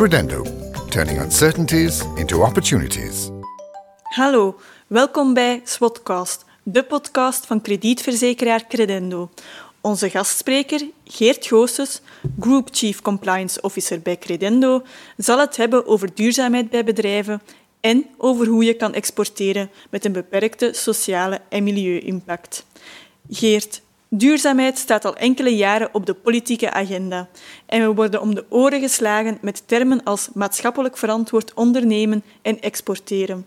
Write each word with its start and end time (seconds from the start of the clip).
Credendo, 0.00 0.44
turning 0.88 1.20
uncertainties 1.20 2.02
into 2.16 2.42
opportunities. 2.42 3.28
Hallo, 4.02 4.60
welkom 4.86 5.34
bij 5.34 5.60
Swotcast, 5.64 6.44
de 6.62 6.82
podcast 6.82 7.46
van 7.46 7.60
kredietverzekeraar 7.60 8.66
Credendo. 8.68 9.30
Onze 9.80 10.10
gastspreker, 10.10 10.80
Geert 11.04 11.46
Goossens, 11.46 12.00
Group 12.38 12.68
Chief 12.72 13.02
Compliance 13.02 13.60
Officer 13.60 14.00
bij 14.00 14.18
Credendo, 14.18 14.82
zal 15.16 15.38
het 15.38 15.56
hebben 15.56 15.86
over 15.86 16.14
duurzaamheid 16.14 16.70
bij 16.70 16.84
bedrijven 16.84 17.42
en 17.80 18.06
over 18.16 18.46
hoe 18.46 18.64
je 18.64 18.74
kan 18.74 18.94
exporteren 18.94 19.70
met 19.90 20.04
een 20.04 20.12
beperkte 20.12 20.70
sociale 20.72 21.40
en 21.48 21.64
milieu-impact. 21.64 22.66
Geert, 23.30 23.82
duurzaamheid 24.10 24.78
staat 24.78 25.04
al 25.04 25.16
enkele 25.16 25.56
jaren 25.56 25.88
op 25.92 26.06
de 26.06 26.14
politieke 26.14 26.70
agenda 26.70 27.28
en 27.66 27.80
we 27.80 27.94
worden 27.94 28.20
om 28.20 28.34
de 28.34 28.44
oren 28.48 28.80
geslagen 28.80 29.38
met 29.40 29.62
termen 29.66 30.02
als 30.04 30.28
maatschappelijk 30.34 30.96
verantwoord 30.96 31.54
ondernemen 31.54 32.22
en 32.42 32.60
exporteren. 32.60 33.46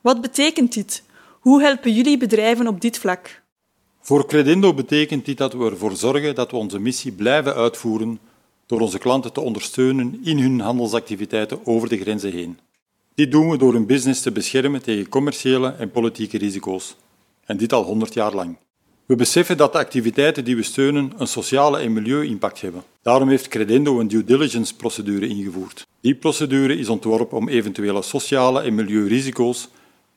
Wat 0.00 0.20
betekent 0.20 0.72
dit? 0.72 1.02
Hoe 1.40 1.62
helpen 1.62 1.92
jullie 1.92 2.18
bedrijven 2.18 2.66
op 2.66 2.80
dit 2.80 2.98
vlak? 2.98 3.42
Voor 4.00 4.26
Credendo 4.26 4.74
betekent 4.74 5.24
dit 5.24 5.38
dat 5.38 5.52
we 5.52 5.64
ervoor 5.64 5.96
zorgen 5.96 6.34
dat 6.34 6.50
we 6.50 6.56
onze 6.56 6.78
missie 6.78 7.12
blijven 7.12 7.54
uitvoeren 7.54 8.18
door 8.66 8.80
onze 8.80 8.98
klanten 8.98 9.32
te 9.32 9.40
ondersteunen 9.40 10.20
in 10.24 10.38
hun 10.38 10.60
handelsactiviteiten 10.60 11.66
over 11.66 11.88
de 11.88 11.98
grenzen 11.98 12.32
heen. 12.32 12.58
Dit 13.14 13.30
doen 13.30 13.50
we 13.50 13.56
door 13.56 13.72
hun 13.72 13.86
business 13.86 14.22
te 14.22 14.32
beschermen 14.32 14.82
tegen 14.82 15.08
commerciële 15.08 15.74
en 15.78 15.90
politieke 15.90 16.38
risico's. 16.38 16.96
En 17.44 17.56
dit 17.56 17.72
al 17.72 17.82
100 17.82 18.14
jaar 18.14 18.34
lang. 18.34 18.56
We 19.06 19.16
beseffen 19.16 19.56
dat 19.56 19.72
de 19.72 19.78
activiteiten 19.78 20.44
die 20.44 20.56
we 20.56 20.62
steunen 20.62 21.12
een 21.16 21.26
sociale 21.26 21.78
en 21.78 21.92
milieu-impact 21.92 22.60
hebben. 22.60 22.82
Daarom 23.02 23.28
heeft 23.28 23.48
Credendo 23.48 24.00
een 24.00 24.08
due 24.08 24.24
diligence-procedure 24.24 25.28
ingevoerd. 25.28 25.86
Die 26.00 26.14
procedure 26.14 26.78
is 26.78 26.88
ontworpen 26.88 27.36
om 27.36 27.48
eventuele 27.48 28.02
sociale 28.02 28.62
en 28.62 28.74
milieurisico's 28.74 29.68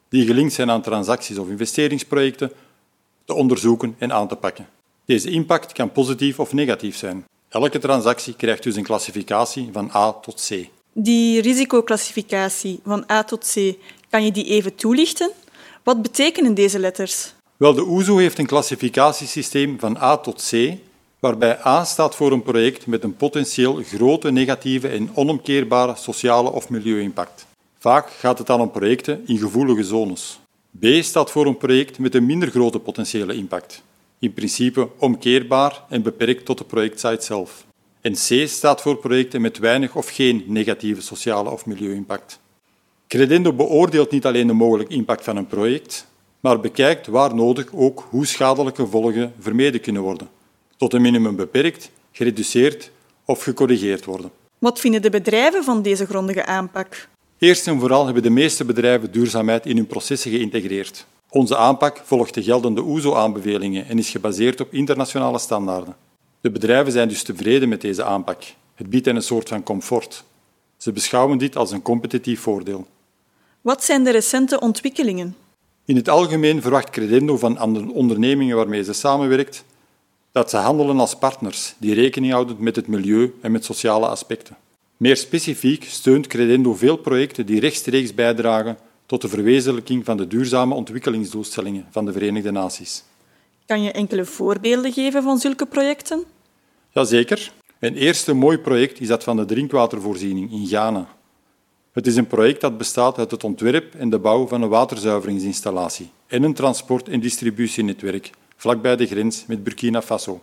die 0.10 0.26
gelinkt 0.26 0.54
zijn 0.54 0.72
aan 0.72 0.82
transacties 0.82 1.38
of 1.38 1.50
investeringsprojecten 1.50 2.52
te 3.26 3.34
onderzoeken 3.34 3.96
en 3.98 4.14
aan 4.14 4.28
te 4.28 4.36
pakken. 4.36 4.68
Deze 5.06 5.30
impact 5.30 5.72
kan 5.72 5.92
positief 5.92 6.40
of 6.40 6.54
negatief 6.54 6.98
zijn. 6.98 7.26
Elke 7.50 7.80
transactie 7.80 8.36
krijgt 8.36 8.64
dus 8.64 8.76
een 8.76 8.84
klassificatie 8.84 9.70
van 9.72 9.90
A 9.96 10.12
tot 10.12 10.48
C. 10.50 10.70
Die 10.94 11.42
risicoclassificatie 11.42 12.80
van 12.86 13.04
A 13.12 13.24
tot 13.24 13.54
C, 13.54 13.74
kan 14.10 14.24
je 14.26 14.32
die 14.32 14.46
even 14.46 14.76
toelichten? 14.76 15.32
Wat 15.84 16.02
betekenen 16.02 16.54
deze 16.54 16.80
letters? 16.80 17.34
Wel, 17.58 17.74
de 17.74 17.86
OESO 17.88 18.18
heeft 18.18 18.38
een 18.38 18.46
klassificatiesysteem 18.46 19.80
van 19.80 19.98
A 19.98 20.18
tot 20.18 20.50
C, 20.50 20.74
waarbij 21.20 21.66
A 21.66 21.84
staat 21.84 22.16
voor 22.16 22.32
een 22.32 22.44
project 22.44 22.88
met 22.88 23.04
een 23.04 23.16
potentieel 23.16 23.82
grote 23.84 24.32
negatieve 24.32 24.88
en 24.88 25.10
onomkeerbare 25.14 25.96
sociale 25.96 26.52
of 26.52 26.70
milieu-impact. 26.70 27.46
Vaak 27.80 28.10
gaat 28.10 28.38
het 28.38 28.48
dan 28.48 28.62
om 28.62 28.72
projecten 28.72 29.24
in 29.26 29.38
gevoelige 29.38 29.84
zones. 29.84 30.40
B 30.80 30.86
staat 31.02 31.32
voor 31.32 31.46
een 31.46 31.58
project 31.58 32.00
met 32.00 32.16
een 32.16 32.26
minder 32.26 32.50
grote 32.50 32.80
potentiële 32.80 33.36
impact. 33.36 33.84
In 34.20 34.34
principe 34.34 34.90
omkeerbaar 34.98 35.84
en 35.90 36.02
beperkt 36.02 36.46
tot 36.46 36.58
de 36.58 36.64
projectsite 36.64 37.26
zelf. 37.26 37.66
En 38.02 38.14
C 38.14 38.48
staat 38.48 38.82
voor 38.82 38.98
projecten 38.98 39.42
met 39.42 39.58
weinig 39.58 39.96
of 39.96 40.10
geen 40.10 40.44
negatieve 40.48 41.02
sociale 41.02 41.50
of 41.50 41.66
milieu-impact. 41.66 42.40
Credendo 43.08 43.54
beoordeelt 43.54 44.12
niet 44.12 44.26
alleen 44.26 44.48
de 44.48 44.54
mogelijke 44.54 44.94
impact 44.94 45.24
van 45.24 45.38
een 45.38 45.48
project, 45.48 46.08
maar 46.46 46.60
bekijkt 46.60 47.08
waar 47.08 47.36
nodig 47.36 47.68
ook 47.74 48.08
hoe 48.10 48.26
schadelijke 48.26 48.82
gevolgen 48.82 49.34
vermeden 49.40 49.82
kunnen 49.82 50.02
worden, 50.02 50.30
tot 50.78 50.94
een 50.94 51.02
minimum 51.02 51.36
beperkt, 51.36 51.92
gereduceerd 52.12 52.92
of 53.26 53.44
gecorrigeerd 53.44 54.06
worden. 54.06 54.32
Wat 54.60 54.80
vinden 54.80 55.02
de 55.02 55.10
bedrijven 55.10 55.64
van 55.64 55.82
deze 55.82 56.06
grondige 56.06 56.46
aanpak? 56.46 57.08
Eerst 57.38 57.68
en 57.68 57.80
vooral 57.80 58.06
hebben 58.06 58.24
de 58.24 58.30
meeste 58.30 58.66
bedrijven 58.66 59.12
duurzaamheid 59.12 59.66
in 59.66 59.76
hun 59.76 59.88
processen 59.88 60.32
geïntegreerd. 60.32 61.06
Onze 61.30 61.58
aanpak 61.58 62.02
volgt 62.04 62.34
de 62.34 62.44
geldende 62.44 62.82
OESO-aanbevelingen 62.82 63.88
en 63.88 63.98
is 63.98 64.10
gebaseerd 64.10 64.62
op 64.62 64.74
internationale 64.74 65.40
standaarden. 65.40 65.96
De 66.42 66.52
bedrijven 66.52 66.92
zijn 66.92 67.08
dus 67.08 67.24
tevreden 67.24 67.70
met 67.70 67.82
deze 67.82 68.04
aanpak. 68.04 68.44
Het 68.76 68.90
biedt 68.90 69.06
hen 69.06 69.16
een 69.16 69.22
soort 69.22 69.50
van 69.50 69.64
comfort. 69.64 70.24
Ze 70.78 70.92
beschouwen 70.92 71.38
dit 71.38 71.56
als 71.56 71.72
een 71.72 71.82
competitief 71.82 72.40
voordeel. 72.40 72.88
Wat 73.62 73.84
zijn 73.84 74.04
de 74.04 74.12
recente 74.12 74.60
ontwikkelingen? 74.60 75.36
In 75.86 75.96
het 75.96 76.10
algemeen 76.10 76.62
verwacht 76.62 76.90
Credendo 76.90 77.38
van 77.38 77.60
ondernemingen 77.92 78.56
waarmee 78.56 78.84
ze 78.84 78.94
samenwerkt 78.94 79.64
dat 80.32 80.50
ze 80.50 80.58
handelen 80.58 81.00
als 81.00 81.16
partners 81.16 81.76
die 81.78 81.94
rekening 81.94 82.34
houden 82.34 82.56
met 82.60 82.76
het 82.76 82.88
milieu 82.88 83.34
en 83.42 83.52
met 83.52 83.66
sociale 83.66 84.08
aspecten. 84.08 84.58
Meer 84.98 85.18
specifiek 85.18 85.84
steunt 85.84 86.28
Credendo 86.28 86.74
veel 86.74 86.98
projecten 86.98 87.46
die 87.46 87.60
rechtstreeks 87.60 88.14
bijdragen 88.14 88.78
tot 89.06 89.22
de 89.22 89.28
verwezenlijking 89.28 90.06
van 90.06 90.18
de 90.18 90.28
duurzame 90.28 90.74
ontwikkelingsdoelstellingen 90.74 91.86
van 91.92 92.06
de 92.06 92.12
Verenigde 92.12 92.52
Naties. 92.52 93.04
Kan 93.66 93.84
je 93.84 93.92
enkele 93.92 94.26
voorbeelden 94.26 94.94
geven 94.94 95.24
van 95.24 95.38
zulke 95.38 95.66
projecten? 95.66 96.24
Jazeker. 96.92 97.52
Een 97.80 97.96
eerste 97.96 98.34
mooi 98.34 98.58
project 98.58 99.00
is 99.00 99.08
dat 99.08 99.24
van 99.24 99.38
de 99.38 99.46
drinkwatervoorziening 99.46 100.52
in 100.52 100.68
Ghana. 100.68 101.08
Het 101.96 102.08
is 102.08 102.16
een 102.16 102.28
project 102.28 102.62
dat 102.62 102.78
bestaat 102.78 103.18
uit 103.18 103.32
het 103.32 103.44
ontwerp 103.44 103.96
en 103.96 104.10
de 104.10 104.20
bouw 104.20 104.48
van 104.48 104.62
een 104.62 104.70
waterzuiveringsinstallatie 104.70 106.10
en 106.28 106.44
een 106.44 106.54
transport- 106.54 107.10
en 107.10 107.20
distributienetwerk 107.20 108.30
vlakbij 108.56 108.96
de 108.96 109.06
grens 109.06 109.46
met 109.48 109.64
Burkina 109.64 110.02
Faso. 110.02 110.42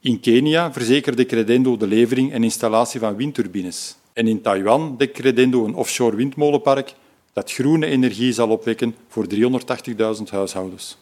In 0.00 0.20
Kenia 0.20 0.72
verzekerde 0.72 1.26
Credendo 1.26 1.76
de 1.76 1.86
levering 1.86 2.32
en 2.32 2.44
installatie 2.44 3.00
van 3.00 3.16
windturbines. 3.16 3.96
En 4.12 4.26
in 4.26 4.40
Taiwan 4.40 4.94
dekt 4.98 5.12
Credendo 5.12 5.64
een 5.64 5.74
offshore 5.74 6.16
windmolenpark 6.16 6.94
dat 7.32 7.52
groene 7.52 7.86
energie 7.86 8.32
zal 8.32 8.48
opwekken 8.48 8.94
voor 9.08 9.26
380.000 9.34 10.22
huishoudens. 10.30 10.98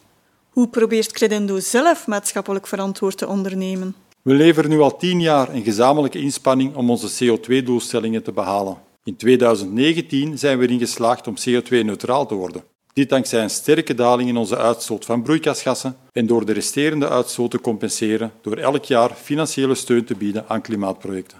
Hoe 0.50 0.68
probeert 0.68 1.12
Credendo 1.12 1.58
zelf 1.58 2.06
maatschappelijk 2.06 2.66
verantwoord 2.66 3.18
te 3.18 3.28
ondernemen? 3.28 3.94
We 4.22 4.34
leveren 4.34 4.70
nu 4.70 4.80
al 4.80 4.96
tien 4.96 5.20
jaar 5.20 5.54
een 5.54 5.64
gezamenlijke 5.64 6.20
inspanning 6.20 6.74
om 6.74 6.90
onze 6.90 7.24
CO2-doelstellingen 7.24 8.22
te 8.22 8.32
behalen. 8.32 8.92
In 9.04 9.16
2019 9.16 10.38
zijn 10.38 10.58
we 10.58 10.64
erin 10.64 10.78
geslaagd 10.78 11.26
om 11.26 11.34
CO2-neutraal 11.34 12.26
te 12.26 12.34
worden. 12.34 12.64
Dit 12.92 13.08
dankzij 13.08 13.42
een 13.42 13.50
sterke 13.50 13.94
daling 13.94 14.28
in 14.28 14.36
onze 14.36 14.56
uitstoot 14.56 15.04
van 15.04 15.22
broeikasgassen 15.22 15.96
en 16.12 16.26
door 16.26 16.46
de 16.46 16.52
resterende 16.52 17.08
uitstoot 17.08 17.50
te 17.50 17.60
compenseren 17.60 18.32
door 18.42 18.56
elk 18.56 18.84
jaar 18.84 19.10
financiële 19.14 19.74
steun 19.74 20.04
te 20.04 20.14
bieden 20.14 20.48
aan 20.48 20.60
klimaatprojecten. 20.60 21.38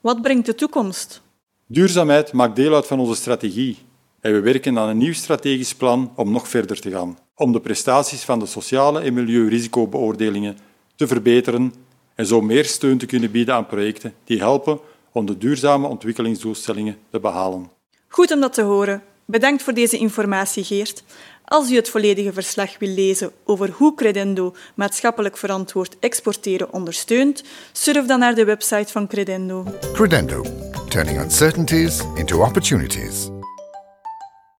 Wat 0.00 0.22
brengt 0.22 0.46
de 0.46 0.54
toekomst? 0.54 1.22
Duurzaamheid 1.66 2.32
maakt 2.32 2.56
deel 2.56 2.74
uit 2.74 2.86
van 2.86 3.00
onze 3.00 3.14
strategie 3.14 3.78
en 4.20 4.32
we 4.32 4.40
werken 4.40 4.78
aan 4.78 4.88
een 4.88 4.98
nieuw 4.98 5.12
strategisch 5.12 5.74
plan 5.74 6.12
om 6.16 6.32
nog 6.32 6.48
verder 6.48 6.80
te 6.80 6.90
gaan, 6.90 7.18
om 7.34 7.52
de 7.52 7.60
prestaties 7.60 8.22
van 8.22 8.38
de 8.38 8.46
sociale 8.46 9.00
en 9.00 9.14
milieurisicobeoordelingen 9.14 10.58
te 10.96 11.06
verbeteren 11.06 11.74
en 12.14 12.26
zo 12.26 12.40
meer 12.40 12.64
steun 12.64 12.98
te 12.98 13.06
kunnen 13.06 13.30
bieden 13.30 13.54
aan 13.54 13.66
projecten 13.66 14.14
die 14.24 14.38
helpen 14.38 14.78
om 15.14 15.26
de 15.26 15.38
duurzame 15.38 15.86
ontwikkelingsdoelstellingen 15.86 16.96
te 17.10 17.20
behalen. 17.20 17.70
Goed 18.08 18.32
om 18.32 18.40
dat 18.40 18.52
te 18.52 18.62
horen. 18.62 19.02
Bedankt 19.24 19.62
voor 19.62 19.74
deze 19.74 19.98
informatie, 19.98 20.64
Geert. 20.64 21.02
Als 21.44 21.70
u 21.70 21.76
het 21.76 21.88
volledige 21.88 22.32
verslag 22.32 22.78
wil 22.78 22.88
lezen 22.88 23.32
over 23.44 23.70
hoe 23.70 23.94
Credendo 23.94 24.54
maatschappelijk 24.74 25.36
verantwoord 25.36 25.96
exporteren 25.98 26.72
ondersteunt, 26.72 27.44
surf 27.72 28.06
dan 28.06 28.18
naar 28.18 28.34
de 28.34 28.44
website 28.44 28.92
van 28.92 29.06
Credendo. 29.06 29.64
Credendo, 29.92 30.44
turning 30.88 31.20
uncertainties 31.20 32.00
into 32.14 32.44
opportunities. 32.44 33.33